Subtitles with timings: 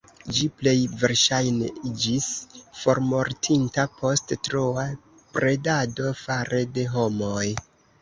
[0.35, 0.71] Ĝi plej
[1.01, 2.31] verŝajne iĝis
[2.85, 4.89] formortinta post troa
[5.39, 7.49] predado fare de homoj.